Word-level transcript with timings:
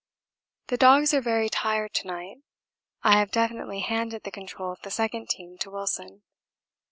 The 0.69 0.77
dogs 0.77 1.13
are 1.13 1.21
very 1.21 1.47
tired 1.47 1.93
to 1.93 2.07
night. 2.07 2.37
I 3.03 3.19
have 3.19 3.29
definitely 3.29 3.81
handed 3.81 4.23
the 4.23 4.31
control 4.31 4.71
of 4.71 4.81
the 4.81 4.89
second 4.89 5.29
team 5.29 5.59
to 5.59 5.69
Wilson. 5.69 6.23